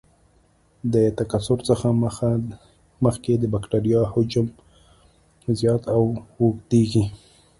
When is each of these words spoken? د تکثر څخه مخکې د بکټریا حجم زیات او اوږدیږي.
د 0.93 0.95
تکثر 1.17 1.57
څخه 1.69 1.87
مخکې 3.03 3.33
د 3.37 3.43
بکټریا 3.53 4.01
حجم 4.13 4.47
زیات 5.59 5.83
او 5.95 6.03
اوږدیږي. 6.39 7.03